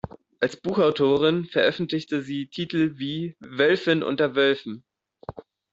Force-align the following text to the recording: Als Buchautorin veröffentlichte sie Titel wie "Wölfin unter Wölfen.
Als 0.39 0.55
Buchautorin 0.57 1.45
veröffentlichte 1.45 2.23
sie 2.23 2.47
Titel 2.47 2.97
wie 2.97 3.35
"Wölfin 3.39 4.01
unter 4.01 4.33
Wölfen. 4.33 4.83